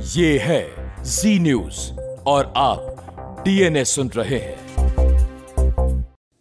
[0.00, 0.64] ये है
[1.04, 1.92] जी न्यूज़
[2.26, 4.56] और आप डीएनए सुन रहे हैं।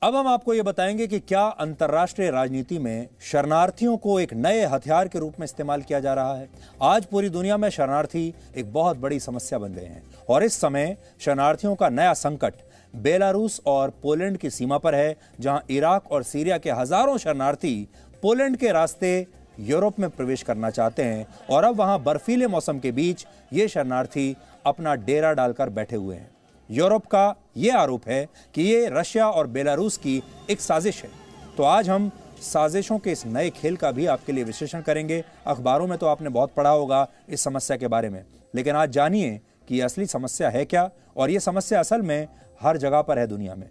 [0.02, 5.08] अब हम आपको ये बताएँगे कि क्या अंतर्राष्ट्रीय राजनीति में शरणार्थियों को एक नए हथियार
[5.08, 6.50] के रूप में इस्तेमाल किया जा रहा है।
[6.82, 10.98] आज पूरी दुनिया में शरणार्थी एक बहुत बड़ी समस्या बन गए हैं और इस समय
[11.20, 12.54] शरणार्थियों का नया संकट
[12.96, 17.88] बेलारूस और पोलैंड की सीमा पर है, जहाँ इराक और सीरिया के हज़ारों शरणार्थी
[18.22, 19.28] पोलैंड के रास्ते
[19.60, 24.36] यूरोप में प्रवेश करना चाहते हैं और अब वहाँ बर्फीले मौसम के बीच ये शरणार्थी
[24.66, 26.30] अपना डेरा डालकर बैठे हुए हैं।
[26.70, 31.10] यूरोप का यह आरोप है कि ये रशिया और बेलारूस की एक साजिश है।
[31.58, 35.88] तो आज हम साजिशों के इस नए खेल का भी आपके लिए विश्लेषण करेंगे। अखबारों
[35.88, 39.80] में तो आपने बहुत पढ़ा होगा इस समस्या के बारे में। लेकिन आज जानिए कि
[39.82, 42.28] असली समस्या है क्या और ये समस्या असल में
[42.62, 43.70] हर जगह पर है दुनिया में।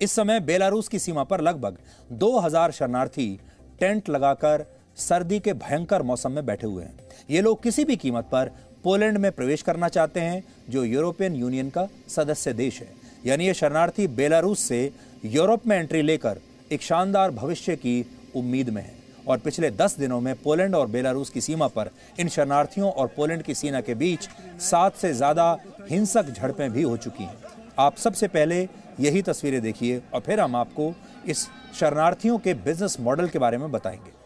[0.00, 1.78] इस समय बेलारूस की सीमा पर लगभग
[2.12, 3.40] 2000 शरणार्थी
[3.80, 4.64] टेंट लगाकर
[4.98, 6.94] सर्दी के भयंकर मौसम में बैठे हुए हैं।
[7.30, 8.50] ये लोग किसी भी कीमत पर
[8.84, 12.88] पोलैंड में प्रवेश करना चाहते हैं, जो यूरोपियन यूनियन का सदस्य देश है।
[13.26, 14.90] यानी ये शरणार्थी बेलारूस से
[15.24, 16.38] यूरोप में एंट्री लेकर
[16.72, 18.04] एक शानदार भविष्य की
[18.36, 22.28] उम्मीद में है। और पिछले दस दिनों में पोलैंड और बेलारूस की सीमा पर इन
[22.28, 24.28] शरणार्थियों और पोलैंड की सेना के बीच
[24.60, 25.56] सात से ज़्यादा
[25.90, 27.36] हिंसक झड़पें भी हो चुकी हैं।
[27.78, 28.64] आप सबसे पहले
[29.00, 30.92] यही तस्वीरें देखिए और फिर हम आपको
[31.26, 31.48] इस
[31.80, 34.21] शरणार्थियों के बिज़नेस मॉडल के बारे में बताएँगे।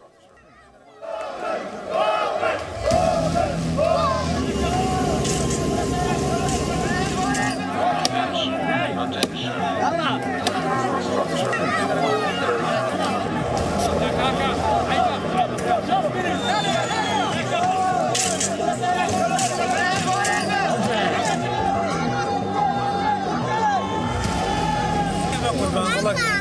[26.15, 26.36] Wow.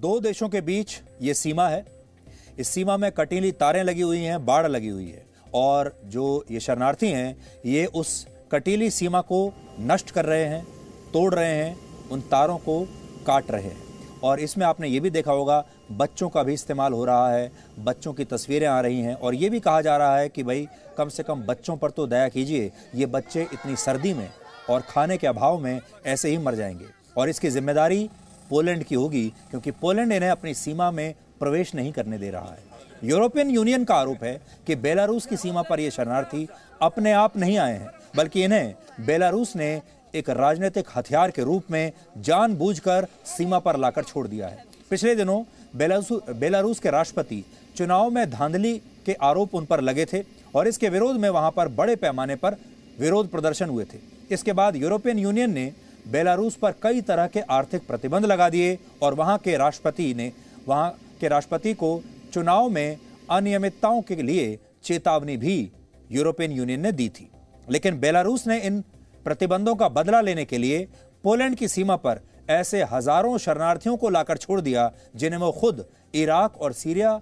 [0.00, 1.84] दो देशों के बीच ये सीमा है।
[2.58, 6.60] इस सीमा में कटीली तारें लगी हुई हैं, बाढ़ लगी हुई है। और जो ये
[6.60, 7.36] शरणार्थी हैं,
[7.66, 10.64] ये उस कटीली सीमा को नष्ट कर रहे हैं,
[11.12, 11.76] तोड़ रहे हैं,
[12.08, 12.88] उन तारों को
[13.26, 13.82] काट रहे हैं।
[14.22, 18.12] और इसमें आपने ये भी देखा होगा, बच्चों का भी इस्तेमाल हो रहा है, बच्चों
[18.12, 21.08] की तस्वीरें आ रही हैं। और ये भी कहा जा रहा है कि भाई, कम
[21.08, 24.30] से कम बच्चों पर तो दया कीजिए, ये बच्चे इतनी सर्दी में
[24.70, 26.86] और खाने के अभाव में ऐसे ही मर जाएँगे।
[27.16, 28.10] और इसकी ज़िम्मेदारी
[28.50, 32.66] पोलैंड की होगी, क्योंकि पोलैंड इन्हें अपनी सीमा में प्रवेश नहीं करने दे रहा है।
[33.04, 36.46] यूरोपियन यूनियन का आरोप है कि बेलारूस की सीमा पर ये शरणार्थी
[36.82, 39.80] अपने आप नहीं आए हैं, बल्कि इन्हें बेलारूस ने
[40.14, 45.42] एक राजनीतिक हथियार के रूप में जानबूझकर सीमा पर लाकर छोड़ दिया है। पिछले दिनों
[45.76, 47.44] बेलारूस के राष्ट्रपति
[47.76, 48.76] चुनाव में धांधली
[49.06, 50.22] के आरोप उन पर लगे थे
[50.54, 52.56] और इसके विरोध में वहाँ पर बड़े पैमाने पर
[52.98, 53.98] विरोध प्रदर्शन हुए थे।
[54.30, 55.72] इसके बाद यूरोपियन यूनियन ने
[56.08, 60.32] बेलारूस पर कई तरह के आर्थिक प्रतिबंध लगा दिए और वहाँ के राष्ट्रपति ने,
[60.68, 62.00] वहाँ के राष्ट्रपति को
[62.32, 62.96] चुनाव में
[63.30, 65.70] अनियमितताओं के लिए चेतावनी भी
[66.10, 67.28] यूरोपियन यूनियन ने दी थी।
[67.68, 68.80] लेकिन बेलारूस ने इन
[69.24, 70.86] प्रतिबंधों का बदला लेने के लिए
[71.24, 72.20] पोलैंड की सीमा पर
[72.50, 77.20] ऐसे हज़ारों शरणार्थियों को लाकर छोड़ दिया, जिन्हें वो खुद इराक और सीरिया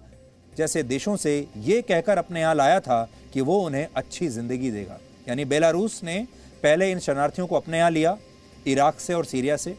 [0.57, 4.99] जैसे देशों से ये कहकर अपने यहाँ लाया था कि वो उन्हें अच्छी ज़िंदगी देगा।
[5.27, 6.25] यानी बेलारूस ने
[6.63, 8.17] पहले इन शरणार्थियों को अपने यहाँ लिया
[8.67, 9.75] इराक से और सीरिया से,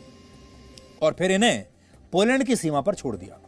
[1.03, 1.65] और फिर इन्हें
[2.13, 3.39] पोलैंड की सीमा पर छोड़ दिया।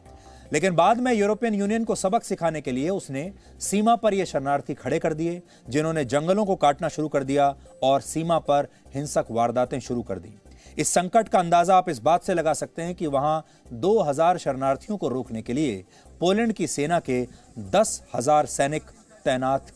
[0.52, 3.30] लेकिन बाद में यूरोपियन यूनियन को सबक सिखाने के लिए उसने
[3.60, 8.00] सीमा पर ये शरणार्थी खड़े कर दिए, जिन्होंने जंगलों को काटना शुरू कर दिया और
[8.00, 10.32] सीमा पर हिंसक वारदातें शुरू कर दी।
[10.78, 13.44] इस संकट का अंदाज़ा आप इस बात से लगा सकते हैं कि वहाँ
[13.74, 15.84] 2000 शरणार्थियों को रोकने के लिए
[16.20, 17.22] पोलैंड की सेना के
[17.70, 18.90] दस हज़ार सैनिक
[19.24, 19.70] तैनात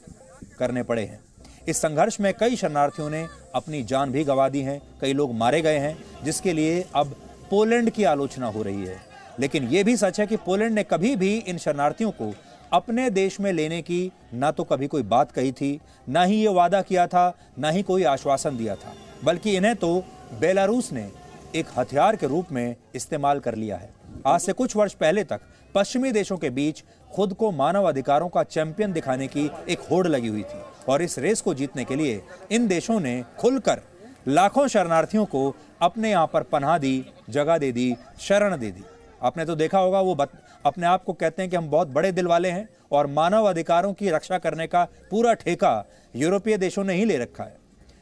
[0.58, 1.20] करने पड़े हैं।
[1.68, 5.60] इस संघर्ष में कई शरणार्थियों ने अपनी जान भी गंवा दी है, कई लोग मारे
[5.62, 7.14] गए हैं, जिसके लिए अब
[7.50, 8.96] पोलैंड की आलोचना हो रही है।
[9.40, 12.32] लेकिन यह भी सच है कि पोलैंड ने कभी भी इन शरणार्थियों को
[12.72, 16.48] अपने देश में लेने की ना तो कभी कोई बात कही थी, ना ही ये
[16.48, 18.92] वादा किया था, ना ही कोई आश्वासन दिया था।
[19.24, 20.04] बल्कि इन्हें तो
[20.40, 21.10] बेलारूस ने
[21.54, 23.90] एक हथियार के रूप में इस्तेमाल कर लिया है।
[24.26, 25.40] आज से कुछ वर्ष पहले तक
[25.74, 26.82] पश्चिमी देशों के बीच
[27.14, 31.18] खुद को मानव अधिकारों का चैंपियन दिखाने की एक होड़ लगी हुई थी और इस
[31.18, 33.80] रेस को जीतने के लिए इन देशों ने खुलकर
[34.28, 38.82] लाखों शरणार्थियों को अपने यहाँ पर पनाह दी जगह दे दी शरण दे दी।
[39.22, 40.30] आपने तो देखा होगा वो बत,
[40.66, 43.92] अपने आप को कहते हैं कि हम बहुत बड़े दिल वाले हैं और मानव अधिकारों
[43.92, 45.84] की रक्षा करने का पूरा ठेका
[46.16, 47.56] यूरोपीय देशों ने ही ले रखा है।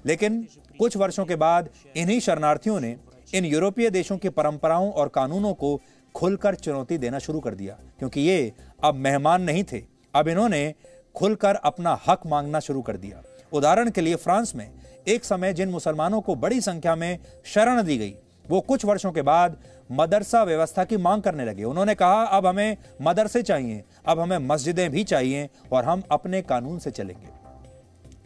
[0.06, 0.46] लेकिन
[0.78, 2.96] कुछ वर्षों के बाद इन्हीं शरणार्थियों ने
[3.34, 5.80] इन यूरोपीय देशों की परंपराओं और कानूनों को
[6.14, 8.53] खुलकर चुनौती देना शुरू कर दिया, क्योंकि ये
[8.85, 9.82] अब मेहमान नहीं थे।
[10.14, 10.75] अब इन्होंने
[11.14, 13.23] खुलकर अपना हक मांगना शुरू कर दिया।
[13.53, 14.70] उदाहरण के लिए फ्रांस में
[15.09, 18.14] एक समय जिन मुसलमानों को बड़ी संख्या में शरण दी गई,
[18.47, 19.56] वो कुछ वर्षों के बाद
[19.93, 24.91] मदरसा व्यवस्था की मांग करने लगे। उन्होंने कहा, अब हमें मदरसे चाहिए, अब हमें मस्जिदें
[24.91, 27.29] भी चाहिए और हम अपने कानून से चलेंगे।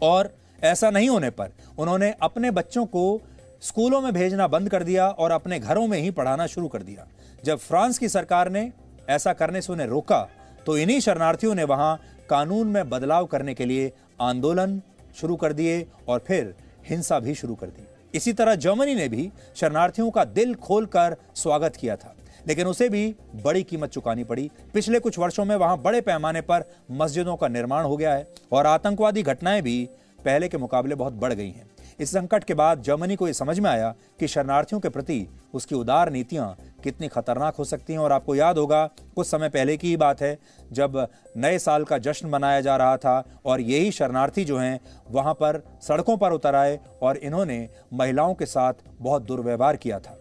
[0.03, 0.35] और
[0.65, 3.21] ऐसा नहीं होने पर उन्होंने अपने बच्चों को
[3.62, 7.06] स्कूलों में भेजना बंद कर दिया और अपने घरों में ही पढ़ाना शुरू कर दिया।
[7.46, 8.72] जब फ्रांस की सरकार ने
[9.08, 10.19] ऐसा करने से उन्हें रोका
[10.66, 12.00] तो इन्हीं शरणार्थियों ने वहाँ
[12.31, 14.81] कानून में बदलाव करने के लिए आंदोलन
[15.16, 16.54] शुरू कर दिए और फिर
[16.88, 21.76] हिंसा भी शुरू कर दी। इसी तरह जर्मनी ने भी शरणार्थियों का दिल खोलकर स्वागत
[21.76, 22.14] किया था।
[22.48, 23.14] लेकिन उसे भी
[23.44, 27.84] बड़ी कीमत चुकानी पड़ी। पिछले कुछ वर्षों में वहाँ बड़े पैमाने पर मस्जिदों का निर्माण
[27.84, 29.88] हो गया है और आतंकवादी घटनाएँ भी
[30.25, 31.70] पहले के मुकाबले बहुत बढ़ गई हैं।
[32.00, 35.75] इस संकट के बाद जर्मनी को यह समझ में आया कि शरणार्थियों के प्रति उसकी
[35.75, 36.56] उदार नीतियाँ
[36.87, 38.85] कितनी खतरनाक हो सकती हैं। और आपको याद होगा,
[39.17, 40.38] कुछ समय पहले की ही बात है,
[40.73, 41.06] जब
[41.37, 44.81] नए साल का जश्न मनाया जा रहा था और यही शरणार्थी जो हैं,
[45.11, 50.19] वहाँ पर सड़कों पर उतर आए और इन्होंने महिलाओं के साथ बहुत दुर्व्यवहार किया था।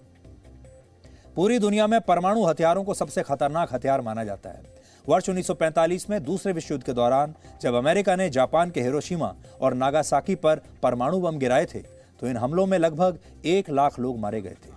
[1.36, 4.62] पूरी दुनिया में परमाणु हथियारों को सबसे खतरनाक हथियार माना जाता है।
[5.08, 9.74] वर्ष 1945 में दूसरे विश्व युद्ध के दौरान, जब अमेरिका ने जापान के हिरोशिमा और
[9.74, 11.80] नागासाकी पर परमाणु बम गिराए थे
[12.20, 14.72] तो इन हमलों में लगभग एक लाख लोग मारे गए थे।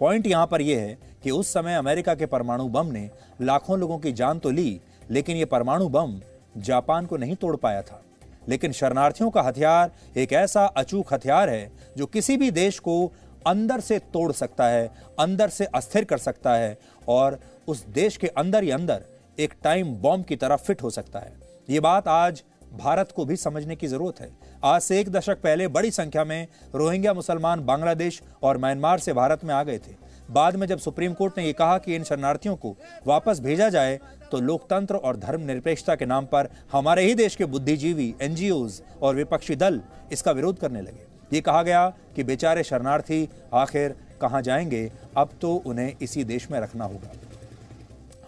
[0.00, 3.08] पॉइंट यहाँ पर यह है कि उस समय अमेरिका के परमाणु बम ने
[3.40, 4.80] लाखों लोगों की जान तो ली,
[5.10, 6.20] लेकिन यह परमाणु बम
[6.56, 8.02] जापान को नहीं तोड़ पाया था।
[8.48, 13.12] लेकिन शरणार्थियों का हथियार एक ऐसा अचूक हथियार है जो किसी भी देश को
[13.46, 14.90] अंदर से तोड़ सकता है,
[15.20, 16.78] अंदर से अस्थिर कर सकता है
[17.08, 17.38] और
[17.68, 19.04] उस देश के अंदर ही अंदर
[19.38, 21.32] एक टाइम बॉम्ब की तरह फिट हो सकता है।
[21.70, 22.42] ये बात आज
[22.74, 24.30] भारत को भी समझने की ज़रूरत है।
[24.64, 29.44] आज से एक दशक पहले बड़ी संख्या में रोहिंग्या मुसलमान बांग्लादेश और म्यांमार से भारत
[29.44, 29.94] में आ गए थे।
[30.30, 32.76] बाद में जब सुप्रीम कोर्ट ने यह कहा कि इन शरणार्थियों को
[33.06, 33.98] वापस भेजा जाए
[34.30, 38.68] तो लोकतंत्र और धर्मनिरपेक्षता के नाम पर हमारे ही देश के बुद्धिजीवी एनजीओ
[39.02, 39.80] और विपक्षी दल
[40.12, 45.54] इसका विरोध करने लगे। ये कहा गया कि बेचारे शरणार्थी आखिर कहाँ जाएँगे, अब तो
[45.56, 47.12] उन्हें इसी देश में रखना होगा।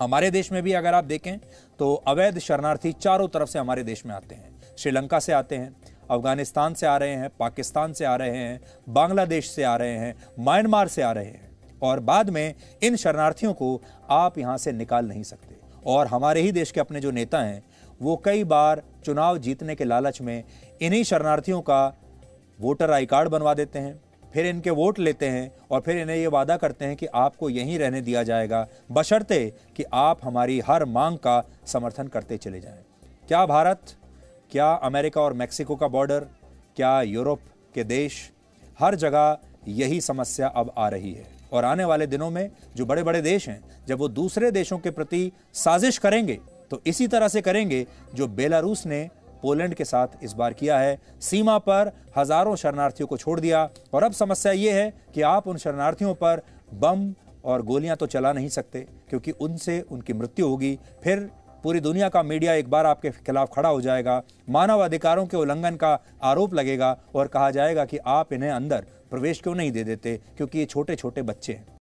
[0.01, 1.39] हमारे देश में भी अगर आप देखें
[1.79, 5.77] तो अवैध शरणार्थी चारों तरफ़ से हमारे देश में आते हैं। श्रीलंका से आते हैं,
[6.11, 10.15] अफ़गानिस्तान से आ रहे हैं, पाकिस्तान से आ रहे हैं, बांग्लादेश से आ रहे हैं,
[10.41, 11.54] म्यांमार से आ रहे हैं।
[11.85, 16.53] और बाद में इन शरणार्थियों को आप यहाँ से निकाल नहीं सकते। और हमारे ही
[16.53, 17.63] देश के अपने जो नेता हैं,
[18.03, 20.43] वो कई बार चुनाव जीतने के लालच में
[20.83, 21.87] इन्हीं शरणार्थियों का
[22.59, 24.01] वोटर आई कार्ड बनवा देते हैं,
[24.33, 27.79] फिर इनके वोट लेते हैं और फिर इन्हें ये वादा करते हैं कि आपको यहीं
[27.79, 32.83] रहने दिया जाएगा, बशर्ते कि आप हमारी हर मांग का समर्थन करते चले जाएँ।
[33.29, 33.95] क्या भारत,
[34.51, 36.27] क्या अमेरिका और मैक्सिको का बॉर्डर,
[36.77, 37.41] क्या यूरोप
[37.75, 38.31] के देश,
[38.79, 39.39] हर जगह
[39.69, 43.49] यही समस्या अब आ रही है। और आने वाले दिनों में जो बड़े बड़े देश
[43.49, 46.39] हैं, जब वो दूसरे देशों के प्रति साजिश करेंगे
[46.71, 49.09] तो इसी तरह से करेंगे जो बेलारूस ने
[49.43, 54.03] पोलैंड के साथ इस बार किया है। सीमा पर हज़ारों शरणार्थियों को छोड़ दिया। और
[54.03, 56.43] अब समस्या ये है कि आप उन शरणार्थियों पर
[56.75, 57.13] बम
[57.45, 61.29] और गोलियाँ तो चला नहीं सकते, क्योंकि उनसे उनकी मृत्यु होगी। फिर
[61.65, 65.77] पूरी दुनिया का मीडिया एक बार आपके खिलाफ खड़ा हो जाएगा। मानव अधिकारों के उल्लंघन
[65.77, 70.21] का आरोप लगेगा और कहा जाएगा कि आप इन्हें अंदर प्रवेश क्यों नहीं दे देते?
[70.37, 71.67] क्योंकि ये छोटे छोटे बच्चे हैं।